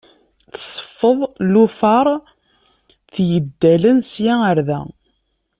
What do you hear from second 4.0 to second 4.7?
sya ɣer